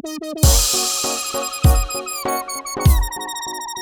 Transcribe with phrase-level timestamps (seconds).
[0.00, 0.22] Thank
[2.26, 3.77] you.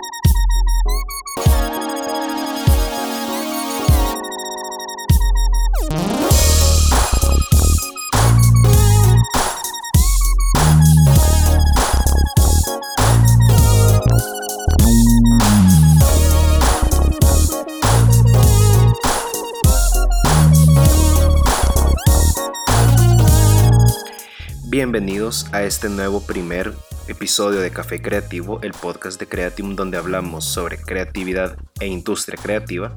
[24.88, 26.72] Bienvenidos a este nuevo primer
[27.08, 32.94] episodio de Café Creativo, el podcast de Creatium donde hablamos sobre creatividad e industria creativa.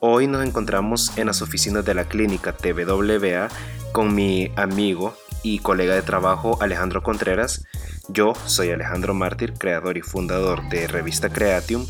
[0.00, 3.48] Hoy nos encontramos en las oficinas de la clínica TWA
[3.92, 7.64] con mi amigo y colega de trabajo Alejandro Contreras.
[8.08, 11.86] Yo soy Alejandro Mártir, creador y fundador de Revista Creatium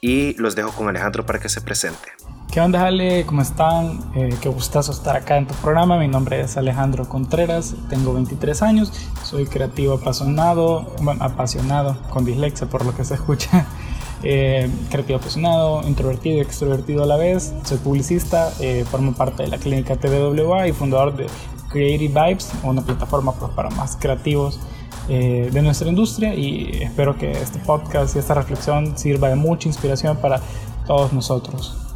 [0.00, 2.12] y los dejo con Alejandro para que se presente.
[2.52, 3.24] ¿Qué onda, Ale?
[3.24, 3.98] ¿Cómo están?
[4.14, 5.98] Eh, qué gustazo estar acá en tu programa.
[5.98, 8.92] Mi nombre es Alejandro Contreras, tengo 23 años,
[9.24, 13.66] soy creativo apasionado, bueno, apasionado, con dislexia por lo que se escucha.
[14.24, 17.52] Eh, creativo apasionado, introvertido y extrovertido a la vez.
[17.64, 21.26] Soy publicista, eh, formo parte de la clínica TWA y fundador de
[21.70, 24.60] Creative Vibes, una plataforma pues, para más creativos
[25.08, 29.66] eh, de nuestra industria y espero que este podcast y esta reflexión sirva de mucha
[29.66, 30.40] inspiración para
[30.86, 31.91] todos nosotros.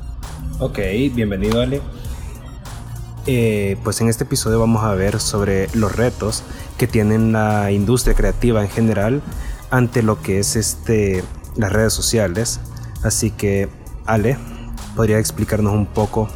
[0.59, 0.79] Ok,
[1.13, 1.83] bienvenido Ale.
[3.27, 6.45] Eh, pues en este episodio vamos a ver sobre los retos
[6.79, 9.21] que tiene la industria creativa en general
[9.71, 11.23] ante lo que es este
[11.57, 12.59] las redes sociales.
[13.03, 13.69] Así que
[14.07, 14.39] Ale,
[14.95, 16.27] ¿podría explicarnos un poco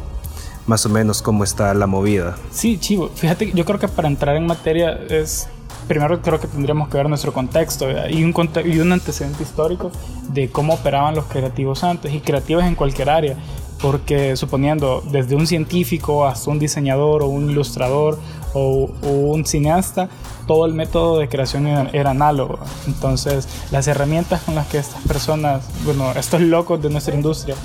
[0.67, 2.37] más o menos cómo está la movida?
[2.51, 3.09] Sí, chivo.
[3.15, 5.47] Fíjate, yo creo que para entrar en materia es
[5.87, 9.91] primero creo que tendríamos que ver nuestro contexto y un, y un antecedente histórico
[10.29, 13.35] de cómo operaban los creativos antes y creativos en cualquier área
[13.81, 18.19] porque suponiendo desde un científico hasta un diseñador o un ilustrador
[18.53, 20.09] o, un cineasta,
[20.45, 22.59] todo el método de creación era, análogo.
[22.85, 27.55] Entonces, las herramientas con las que estas personas, bueno, estos locos de nuestra industria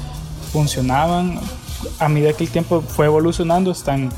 [0.52, 1.38] funcionaban,
[1.98, 4.10] a medida que el tiempo fue evolucionando, están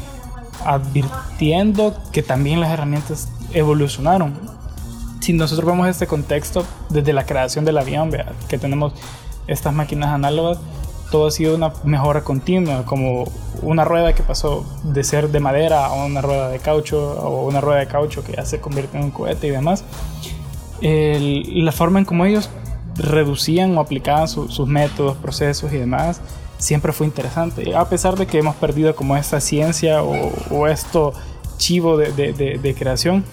[0.65, 4.35] advirtiendo que también las herramientas evolucionaron.
[5.21, 8.11] Si nosotros vemos este contexto desde la creación del avión,
[8.49, 8.93] que tenemos
[9.47, 10.59] estas máquinas análogas,
[11.11, 13.25] todo ha sido una mejora continua, como
[13.63, 17.61] una rueda que pasó de ser de madera a una rueda de caucho o una
[17.61, 19.85] rueda de caucho que ya se convierte en un cohete y demás.
[20.81, 22.51] la forma en cómo ellos
[22.97, 26.21] reducían o aplicaban sus métodos, procesos y demás,
[26.59, 27.75] siempre fue interesante.
[27.75, 31.13] A pesar de que hemos perdido como esta ciencia o, esto
[31.57, 33.25] chivo de, de, creación,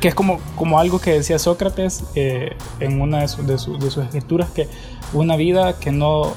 [0.00, 4.50] que es como, como algo que decía Sócrates eh, en una de, de, sus escrituras,
[4.50, 4.68] que
[5.12, 6.34] una vida que no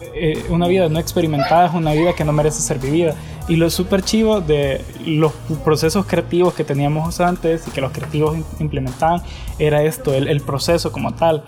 [0.00, 3.14] eh, una vida no experimentada es una vida que no merece ser vivida.
[3.48, 5.32] Y lo súper chivo de los
[5.64, 9.22] procesos creativos que teníamos antes y que los creativos implementaban
[9.58, 11.44] era esto, el, proceso como tal.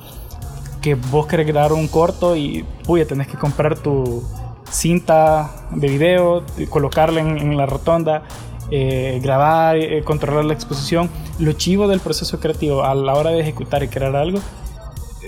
[0.80, 4.22] Que vos querés grabar un corto y, puya, tenés que comprar tu
[4.70, 8.22] cinta de video, colocarla en, la rotonda,
[8.70, 11.10] eh, grabar, eh, controlar la exposición.
[11.38, 14.40] Lo chivo del proceso creativo a la hora de ejecutar y crear algo,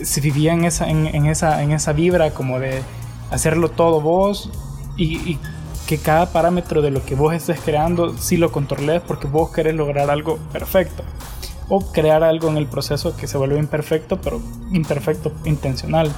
[0.03, 2.82] se vivía en esa, en, esa, en esa vibra como de
[3.32, 4.50] hacerlo todo vos
[4.97, 5.38] y,
[5.87, 9.75] que cada parámetro de lo que vos estés creando sí lo controles porque vos querés
[9.75, 11.03] lograr algo perfecto
[11.69, 16.10] o crear algo en el proceso que se vuelve imperfecto pero imperfecto intencional.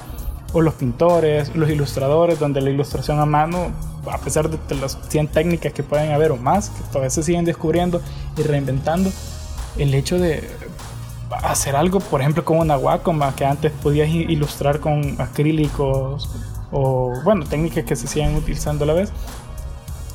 [0.53, 3.71] O los pintores, los ilustradores donde la ilustración a mano
[4.09, 7.43] a pesar de las 100 técnicas que pueden haber o más que todavía se siguen
[7.43, 8.01] descubriendo
[8.37, 9.09] y reinventando
[9.77, 10.47] el hecho de
[11.43, 16.29] hacer algo por ejemplo con una Wacom que antes podías ilustrar con acrílicos
[16.71, 19.11] o bueno, técnicas que se siguen utilizando a la vez,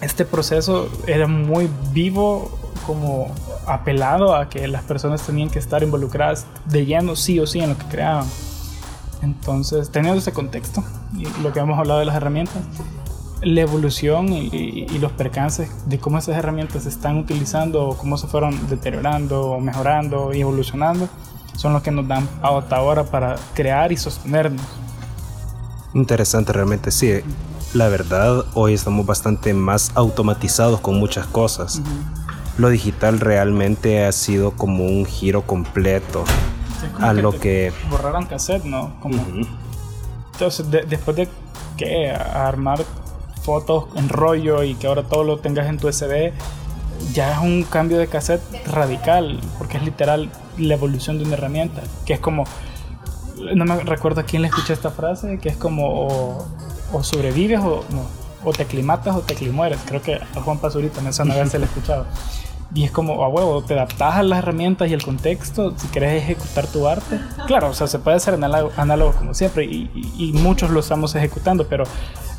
[0.00, 3.34] este proceso era muy vivo, como
[3.66, 7.70] apelado a que las personas tenían que estar involucradas de lleno, sí o sí, en
[7.70, 8.26] lo que creaban.
[9.22, 10.82] Entonces, teniendo ese contexto
[11.16, 12.62] y lo que hemos hablado de las herramientas,
[13.42, 18.68] la evolución y, los percances de cómo esas herramientas se están utilizando cómo se fueron
[18.68, 21.08] deteriorando mejorando y evolucionando
[21.56, 24.64] son los que nos dan hasta ahora para crear y sostenernos.
[25.94, 27.20] Interesante realmente, sí.
[27.74, 31.82] La verdad, hoy estamos bastante más automatizados con muchas cosas.
[32.58, 36.24] Lo digital realmente ha sido como un giro completo
[37.00, 37.72] a lo que...
[37.90, 38.98] Borraran cassette, ¿no?
[39.00, 39.16] Como...
[40.32, 41.28] Entonces, después de
[41.76, 42.80] que armar
[43.42, 46.32] fotos en rollo y que ahora todo lo tengas en tu SD,
[47.12, 51.82] ya es un cambio de cassette radical, porque es literal la evolución de una herramienta,
[52.04, 52.44] que es como
[53.54, 56.08] no me recuerdo a quién le escuché esta frase, que es como
[56.92, 57.84] o, sobrevives o,
[58.44, 59.78] o te aclimatas o te aclimueres.
[59.86, 62.06] Creo que a Juan Pazurita me suena haberse le escuchado.
[62.72, 66.22] Y es como, a huevo, te adaptas a las herramientas y el contexto si quieres
[66.22, 67.18] ejecutar tu arte.
[67.46, 71.14] Claro, o sea, se puede hacer análogo, análogo como siempre y, y, muchos lo estamos
[71.16, 71.82] ejecutando, pero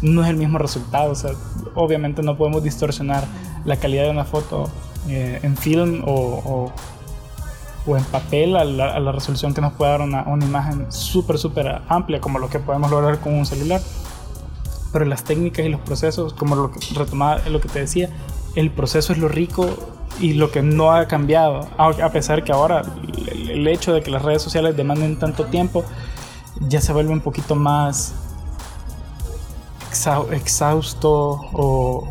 [0.02, 1.12] no es el mismo resultado.
[1.12, 1.32] O sea,
[1.76, 3.26] obviamente no podemos distorsionar
[3.66, 4.70] la calidad de una foto
[5.10, 6.74] eh, en film o, o,
[7.88, 12.22] en papel a la, resolución que nos puede dar una, una imagen súper, súper amplia
[12.22, 13.82] como lo que podemos lograr con un celular.
[14.94, 18.10] Pero las técnicas y los procesos, como lo que retomaba lo que te decía,
[18.56, 19.68] el proceso es lo rico
[20.20, 22.84] y lo que no ha cambiado, a pesar que ahora
[23.50, 25.84] el hecho de que las redes sociales demanden tanto tiempo
[26.68, 28.14] ya se vuelve un poquito más
[30.32, 31.10] exhausto
[31.54, 32.08] o,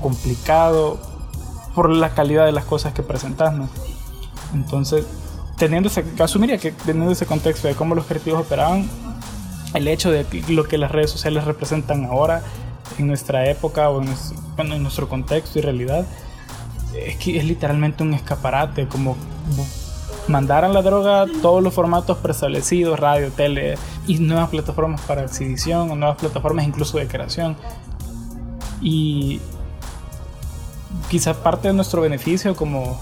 [0.00, 0.98] complicado
[1.74, 3.54] por la calidad de las cosas que presentas.
[4.54, 5.06] Entonces,
[5.56, 8.88] teniendo ese, asumiría que teniendo ese contexto de cómo los creativos operaban,
[9.74, 12.42] el hecho de lo que las redes sociales representan ahora
[12.98, 16.06] en nuestra época o en, nuestro contexto y realidad,
[16.94, 19.16] es que es literalmente un escaparate, como
[20.28, 23.76] mandar a la droga todos los formatos preestablecidos, radio, tele
[24.06, 27.56] y nuevas plataformas para exhibición o nuevas plataformas incluso de creación.
[28.82, 29.40] Y
[31.10, 32.98] quizás parte de nuestro beneficio como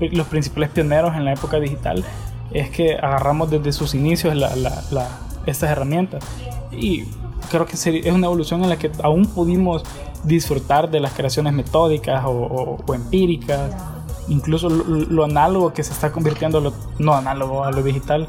[0.00, 2.04] los principales pioneros en la época digital
[2.52, 4.34] es que agarramos desde sus inicios
[5.46, 6.24] estas herramientas.
[6.72, 7.04] Y
[7.50, 9.84] creo que es una evolución en la que aún pudimos
[10.24, 13.72] disfrutar de las creaciones metódicas o, empíricas,
[14.28, 18.28] incluso lo, análogo que se está convirtiendo, lo, no análogo a lo digital,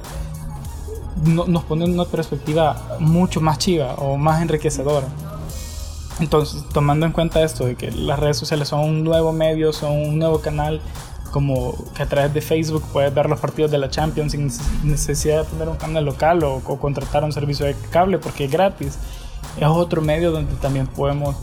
[1.24, 5.07] nos pone una perspectiva mucho más chiva o más enriquecedora.
[6.19, 9.94] Entonces, tomando en cuenta esto de que las redes sociales son un nuevo medio, son
[9.94, 10.81] un nuevo canal,
[11.29, 14.51] como que a través de Facebook puedes ver los partidos de la Champions sin
[14.83, 18.97] necesidad de tener un canal local o, contratar un servicio de cable porque es gratis.
[19.57, 21.35] Es otro medio donde también podemos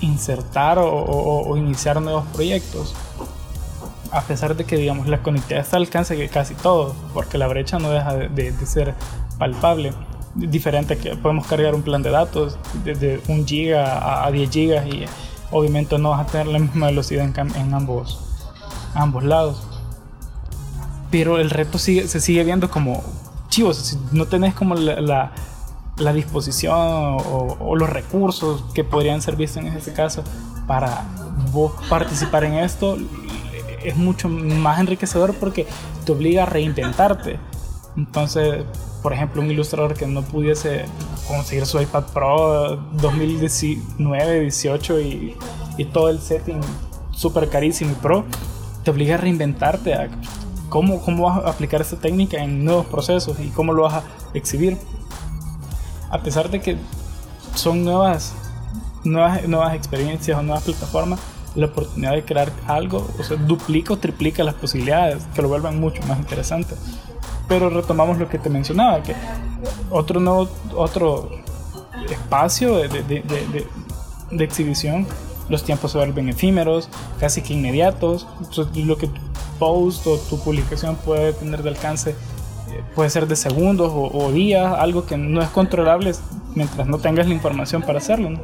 [0.00, 2.94] insertar o, iniciar nuevos proyectos.
[4.10, 7.48] A pesar de que, digamos, la conectividad está al alcance de casi todo, porque la
[7.48, 8.94] brecha no deja de, ser
[9.38, 9.92] palpable.
[10.36, 15.04] Diferente que podemos cargar un plan de datos desde 1 giga a 10 gigas y
[15.54, 18.18] obviamente no vas a tener la misma velocidad en, ambos,
[18.94, 19.62] ambos lados.
[21.10, 23.02] Pero el reto sigue, se sigue viendo como
[23.48, 25.32] chivos, si no tenés como la
[25.96, 30.24] la disposición o, los recursos que podrían ser vistos en ese caso
[30.66, 31.04] para
[31.52, 32.96] vos participar en esto
[33.82, 35.66] es mucho más enriquecedor porque
[36.06, 37.38] te obliga a reinventarte.
[37.96, 38.64] Entonces,
[39.02, 40.86] por ejemplo, un ilustrador que no pudiese
[41.28, 45.36] conseguir su iPad Pro 2019, 18 y,
[45.76, 46.60] y todo el setting
[47.12, 48.24] súper carísimo y pro,
[48.84, 50.08] te obliga a reinventarte a
[50.68, 54.02] cómo, cómo vas a aplicar esta técnica en nuevos procesos y cómo lo vas a
[54.34, 54.78] exhibir
[56.14, 56.76] a pesar de que
[57.56, 58.34] son nuevas,
[59.02, 61.18] nuevas, nuevas experiencias o nuevas plataformas,
[61.56, 65.80] la oportunidad de crear algo, o sea, duplica o triplica las posibilidades, que lo vuelvan
[65.80, 66.76] mucho más interesante.
[67.48, 69.16] Pero retomamos lo que te mencionaba, que
[69.90, 71.30] otro nuevo, otro
[72.08, 73.66] espacio de, de, de,
[74.30, 75.08] de exhibición,
[75.48, 76.88] los tiempos se vuelven efímeros,
[77.20, 78.26] casi que inmediatos,
[78.74, 79.20] lo que tu
[79.58, 82.14] post o tu publicación puede tener de alcance
[82.94, 86.12] puede ser de segundos o, días, algo que no es controlable
[86.54, 88.38] mientras no tengas la información para hacerlo.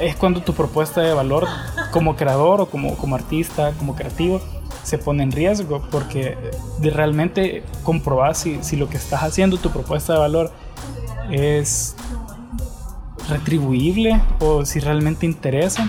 [0.00, 1.46] Es cuando tu propuesta de valor
[1.90, 4.40] como creador o como, como artista, como creativo,
[4.82, 6.36] se pone en riesgo porque
[6.78, 10.52] de realmente comprobar si, si lo que estás haciendo, tu propuesta de valor,
[11.30, 11.96] es
[13.28, 15.88] retribuible o si realmente interesa.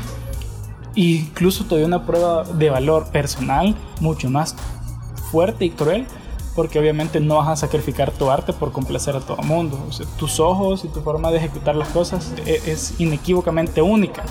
[0.95, 4.55] incluso todavía una prueba de valor personal mucho más
[5.31, 6.07] fuerte y cruel
[6.55, 9.77] porque obviamente no vas a sacrificar tu arte por complacer a todo el mundo.
[10.17, 14.23] tus ojos y tu forma de ejecutar las cosas e, es, inequívocamente única.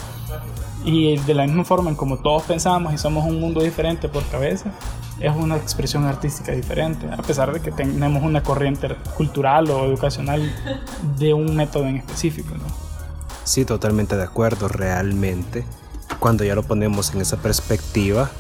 [0.85, 4.23] Y de la misma forma en como todos pensamos y somos un mundo diferente por
[4.25, 4.71] cabeza,
[5.21, 10.53] es una expresión artística diferente, a pesar de que tenemos una corriente cultural o educacional
[11.19, 12.55] de un método en específico.
[13.45, 15.65] Sí, totalmente de acuerdo, realmente.
[16.19, 18.31] Cuando ya lo ponemos en esa perspectiva,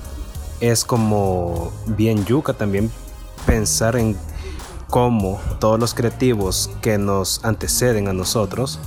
[0.60, 2.90] es como bien yuca también
[3.46, 4.16] pensar en
[4.88, 8.78] cómo todos los creativos que nos anteceden a nosotros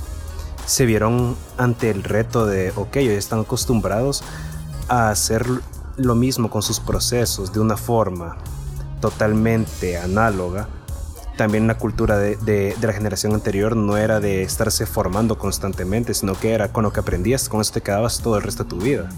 [0.66, 4.22] se vieron ante el reto de, ok, ellos están acostumbrados
[4.88, 5.46] a hacer
[5.96, 8.36] lo mismo con sus procesos de una forma
[9.00, 10.68] totalmente análoga.
[11.38, 16.50] También la cultura de, la generación anterior no era de estarse formando constantemente, sino que
[16.50, 19.08] era con lo que aprendías, con eso te quedabas todo el resto de tu vida.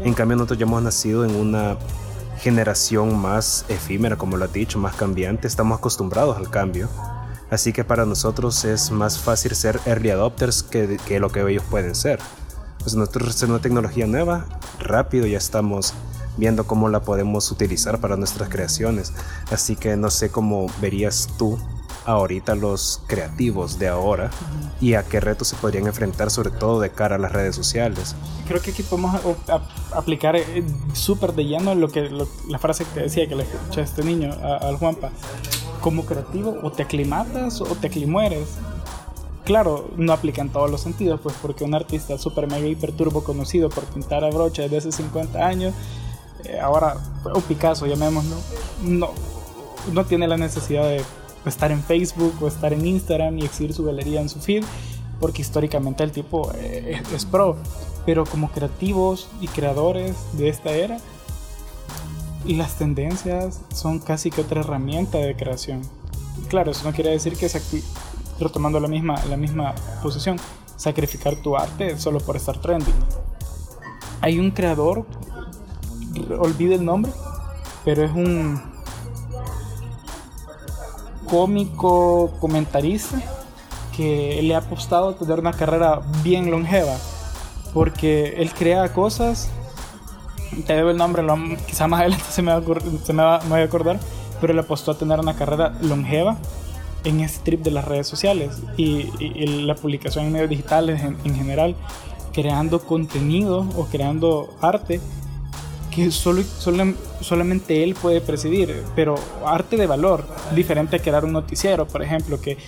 [0.00, 1.76] En cambio nosotros ya hemos nacido en una
[2.38, 6.88] generación más efímera, como lo has dicho, más cambiante, estamos acostumbrados al cambio.
[7.50, 11.64] Así que para nosotros es más fácil ser early adopters que, que lo que ellos
[11.68, 12.20] pueden ser.
[12.78, 14.46] pues nosotros es una tecnología nueva,
[14.80, 15.92] rápido ya estamos
[16.36, 19.12] viendo cómo la podemos utilizar para nuestras creaciones.
[19.50, 21.58] Así que no sé cómo verías tú
[22.06, 24.30] ahorita los creativos de ahora
[24.80, 28.14] y a qué retos se podrían enfrentar, sobre todo de cara a las redes sociales.
[28.46, 29.18] Creo que aquí podemos
[29.92, 32.10] aplicar eh, súper de lleno lo que,
[32.48, 35.10] la frase que decía que le escuché a este niño, al Juanpa.
[35.80, 38.48] Como creativo, o te aclimatas o te aclimueres.
[39.44, 43.22] Claro, no aplica en todos los sentidos, pues porque un artista super mega hiper turbo
[43.22, 45.74] conocido por pintar a brocha desde hace 50 años,
[46.44, 48.36] eh, ahora, o Picasso, llamémoslo,
[48.82, 49.10] no,
[49.92, 51.02] no tiene la necesidad de
[51.46, 54.64] estar en Facebook o estar en Instagram y exhibir su galería en su feed,
[55.20, 57.56] porque históricamente el tipo eh, es, pro.
[58.06, 60.98] Pero como creativos y creadores de esta era,
[62.44, 65.82] y las tendencias son casi que otra herramienta de creación.
[66.48, 67.48] Claro, eso no quiere decir que,
[68.38, 70.38] retomando la misma, la misma posición,
[70.76, 72.94] sacrificar tu arte solo por estar trending.
[74.20, 75.06] Hay un creador,
[76.38, 77.12] olvide el nombre,
[77.84, 78.60] pero es un
[81.28, 83.20] cómico, comentarista,
[83.96, 86.96] que le ha apostado a tener una carrera bien longeva,
[87.72, 89.48] porque él crea cosas,
[90.66, 92.62] te debo el nombre, lo, quizá más adelante se me, va,
[93.04, 93.98] se me, va, a acordar,
[94.40, 96.36] pero le apostó a tener una carrera longeva
[97.04, 99.04] en este trip de las redes sociales y,
[99.64, 101.76] la publicación en medios digitales en, en general,
[102.32, 105.00] creando contenido o creando arte
[105.94, 106.42] que solo,
[107.20, 109.14] solamente él puede presidir, pero
[109.46, 112.58] arte de valor, diferente a crear un noticiero, por ejemplo, que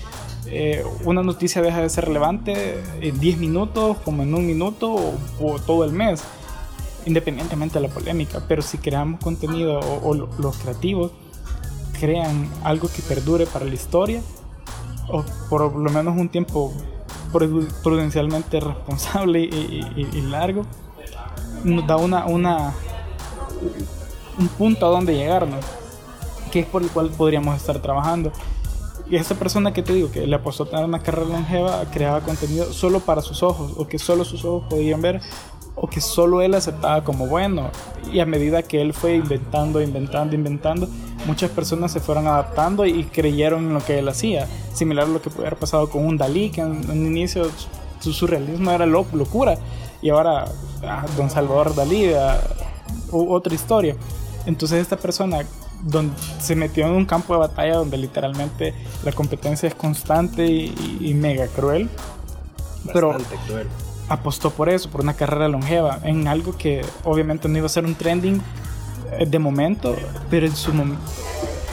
[0.46, 4.94] eh, una noticia deja de ser relevante en 10 minutos, como en un minuto
[5.40, 6.22] o, todo el mes,
[7.04, 11.10] independientemente de la polémica, pero si creamos contenido o, los creativos
[11.98, 14.22] crean algo que perdure para la historia,
[15.08, 16.72] o por lo menos un tiempo
[17.82, 20.64] prudencialmente responsable y, y largo,
[21.64, 22.74] nos da una, una
[24.38, 25.64] un punto a donde llegarnos,
[26.50, 28.32] que es por el cual podríamos estar trabajando.
[29.08, 32.20] Y esa persona que te digo, que le apostó a tener una carrera longeva, creaba
[32.20, 35.20] contenido solo para sus ojos, o que solo sus ojos podían ver,
[35.76, 37.70] o que solo él aceptaba como bueno.
[38.12, 40.88] Y a medida que él fue inventando, inventando, inventando,
[41.26, 44.48] muchas personas se fueron adaptando y creyeron en lo que él hacía.
[44.72, 47.46] Similar a lo que puede haber pasado con un Dalí, que en un inicio
[48.00, 49.56] su surrealismo era locura.
[50.02, 50.46] Y ahora,
[50.82, 52.10] ah, don Salvador Dalí,
[53.10, 53.96] otra historia.
[54.46, 55.44] Entonces esta persona
[55.82, 61.14] donde se metió en un campo de batalla donde literalmente la competencia es constante y,
[61.14, 61.88] mega cruel.
[62.92, 63.16] pero
[64.08, 67.84] apostó por eso, por una carrera longeva, en algo que obviamente no iba a ser
[67.84, 68.40] un trending
[69.18, 69.96] eh, de momento,
[70.30, 70.72] pero en su,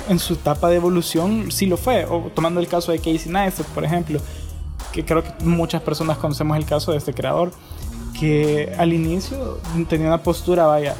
[0.09, 2.05] en su etapa de evolución sí lo fue.
[2.05, 4.19] O, tomando el caso de Casey Neistat, por ejemplo,
[4.91, 7.51] que creo que muchas personas conocemos el caso de este creador,
[8.19, 9.59] que al inicio
[9.89, 10.95] tenía una postura, vaya,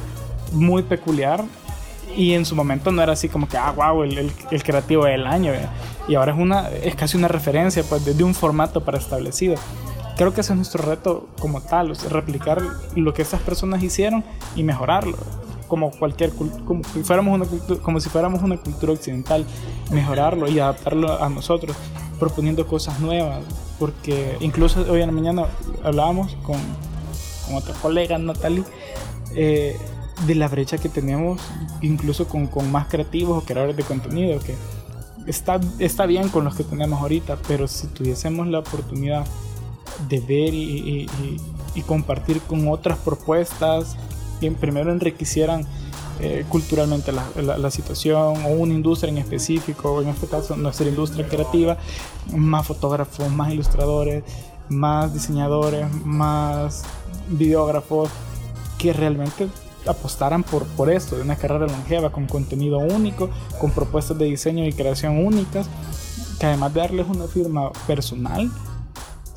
[0.54, 1.44] muy peculiar
[2.16, 5.26] y en su momento no era así como que, ah, wow, el, el, creativo del
[5.26, 5.52] año.
[6.08, 9.56] Y ahora es, una, es casi una referencia pues, de, un formato para establecido.
[10.16, 12.62] Creo que ese es nuestro reto como tal, o replicar
[12.94, 15.16] lo que estas personas hicieron y mejorarlo.
[15.66, 19.44] Como cualquier como si fuéramos una cultura, como si fuéramos una cultura occidental,
[19.90, 21.76] mejorarlo y adaptarlo a nosotros,
[22.20, 23.42] proponiendo cosas nuevas.
[23.78, 25.46] Porque incluso hoy en la mañana
[25.82, 26.58] hablábamos con,
[27.46, 28.62] con otra colega, Natalie,
[29.34, 29.76] eh,
[30.26, 31.40] de la brecha que tenemos
[31.80, 34.54] incluso con, con, más creativos o creadores de contenido que
[35.26, 39.26] está, está bien con los que tenemos ahorita pero si tuviésemos la oportunidad
[40.08, 41.08] de ver y,
[41.74, 43.96] y, compartir con otras propuestas
[44.40, 45.66] que primero enriquecieran
[46.20, 51.28] eh, culturalmente la, la, situación o una industria en específico, en este caso nuestra industria
[51.28, 51.76] creativa,
[52.32, 54.22] más fotógrafos, más ilustradores,
[54.68, 56.84] más diseñadores, más
[57.28, 58.10] videógrafos
[58.78, 59.48] que realmente
[59.86, 64.64] apostaran por, por esto, de una carrera longeva, con contenido único, con propuestas de diseño
[64.64, 65.68] y creación únicas,
[66.38, 68.50] que además de darles una firma personal,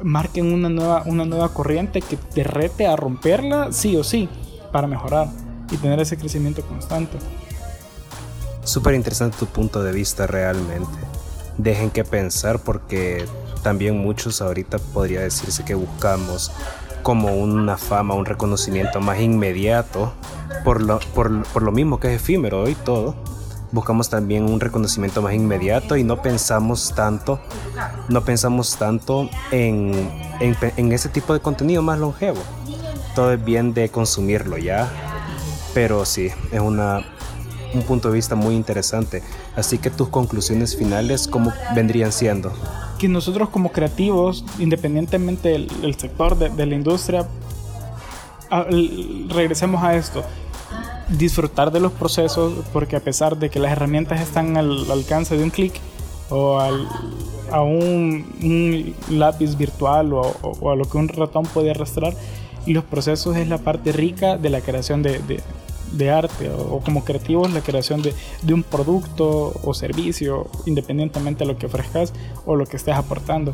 [0.03, 4.29] marquen una nueva, una nueva corriente que te rete a romperla sí o sí,
[4.71, 5.29] para mejorar
[5.71, 7.17] y tener ese crecimiento constante.
[8.63, 10.97] Súper interesante tu punto de vista realmente.
[11.57, 13.25] Dejen que pensar porque
[13.63, 16.51] también muchos ahorita podría decirse que buscamos
[17.03, 20.13] como una fama, un reconocimiento más inmediato,
[20.63, 23.15] por lo, por, por lo mismo que es efímero y todo.
[23.71, 27.39] Buscamos también un reconocimiento más inmediato y no pensamos tanto,
[28.07, 32.39] no pensamos tanto en, en, en ese tipo de contenido más longevo.
[33.13, 34.89] Todo es bien de consumirlo ya,
[35.73, 37.05] pero sí, es una,
[37.73, 39.21] un punto de vista muy interesante.
[39.55, 42.53] Así que tus conclusiones finales, ¿cómo vendrían siendo?
[42.97, 47.27] Que nosotros como creativos, independientemente del, sector de, la industria,
[49.29, 50.23] regresemos a esto.
[51.09, 55.43] Disfrutar de los procesos, porque a pesar de que las herramientas están al alcance de
[55.43, 55.73] un clic
[56.29, 62.13] o a un, lápiz virtual o, a lo que un ratón puede arrastrar,
[62.65, 65.41] los procesos es la parte rica de la creación de,
[66.09, 71.57] arte o, como creativos la creación de, de, un producto o servicio, independientemente de lo
[71.57, 72.13] que ofrezcas
[72.45, 73.53] o lo que estés aportando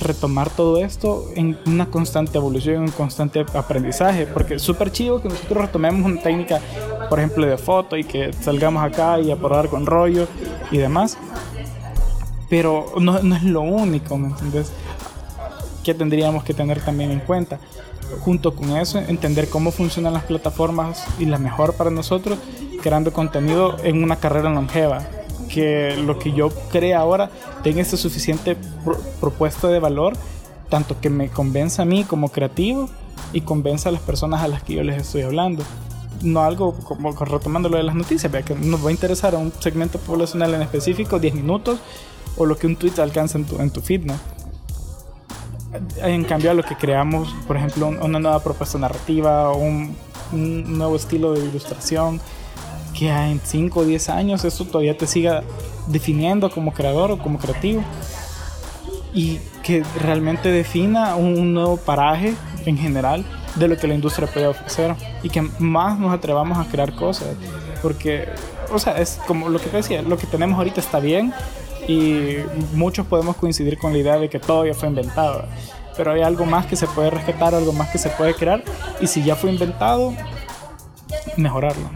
[0.00, 5.20] retomar todo esto en una constante evolución, en un constante aprendizaje, porque es súper chido
[5.20, 6.60] que nosotros retomemos una técnica,
[7.08, 10.26] por ejemplo, de foto y que salgamos acá y a probar con rollo
[10.70, 11.16] y demás,
[12.48, 14.72] pero no, no es lo único, ¿me entiendes?
[15.82, 17.58] Que tendríamos que tener también en cuenta.
[18.20, 22.38] Junto con eso, entender cómo funcionan las plataformas y la mejor para nosotros,
[22.82, 25.06] creando contenido en una carrera longeva
[25.48, 27.30] que lo que yo crea ahora
[27.62, 28.56] tenga esa suficiente
[29.20, 30.14] propuesta de valor,
[30.68, 32.88] tanto que me convenza a mí como creativo
[33.32, 35.62] y convenza a las personas a las que yo les estoy hablando.
[36.22, 39.52] No algo como retomando lo de las noticias, que nos va a interesar a un
[39.60, 41.78] segmento poblacional en específico, 10 minutos,
[42.36, 44.14] o lo que un tweet alcanza en tu, en tu feed, ¿no?
[45.98, 49.96] En cambio, a lo que creamos, por ejemplo, una nueva propuesta narrativa, un,
[50.32, 52.20] un nuevo estilo de ilustración,
[52.96, 55.42] que en 5 o 10 años esto todavía te siga
[55.88, 57.82] definiendo como creador o como creativo.
[59.12, 62.34] Y que realmente defina un nuevo paraje
[62.66, 66.68] en general de lo que la industria puede ofrecer y que más nos atrevamos a
[66.70, 67.28] crear cosas.
[67.80, 68.28] Porque
[68.72, 71.32] o sea es como lo que te decía lo que tenemos ahorita está bien
[71.88, 72.38] y
[72.72, 75.46] muchos podemos coincidir con la idea de que todo ya fue inventado
[75.96, 78.62] pero hay algo más que se puede rescatar algo más que se puede crear
[79.00, 80.14] y si ya fue inventado
[81.36, 81.90] mejorarlo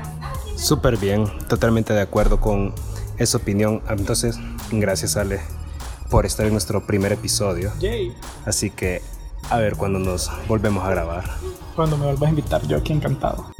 [0.59, 2.75] Súper bien, totalmente de acuerdo con
[3.17, 3.81] esa opinión.
[3.89, 4.39] Entonces,
[4.73, 5.41] gracias Ale
[6.11, 7.73] por estar en nuestro primer episodio.
[8.45, 9.01] Así que
[9.51, 11.25] a ver cuando nos volvemos a grabar.
[11.77, 13.53] Cuando me vuelvas a invitar, yo aquí encantado.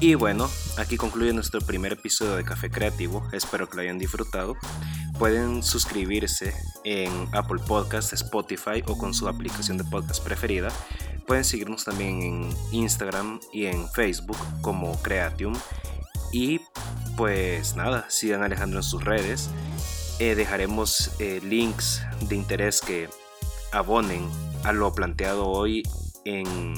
[0.00, 3.22] Y bueno, aquí concluye nuestro primer episodio de Café Creativo.
[3.32, 4.56] Espero que lo hayan disfrutado.
[5.18, 6.54] Pueden suscribirse
[6.84, 10.70] en Apple Podcast, Spotify o con su aplicación de podcast preferida.
[11.26, 15.54] Pueden seguirnos también en Instagram y en Facebook como Creatium
[16.32, 16.60] y
[17.16, 19.50] pues nada, sigan Alejandro en sus redes.
[20.18, 23.08] Eh, dejaremos eh, links de interés que
[23.72, 24.28] abonen
[24.64, 25.82] a lo planteado hoy
[26.24, 26.74] en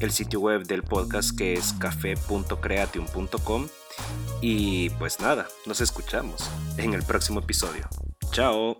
[0.00, 3.68] el sitio web del podcast que es café.creatium.com.
[4.48, 7.88] Y pues nada, nos escuchamos en el próximo episodio.
[8.30, 8.78] Chao.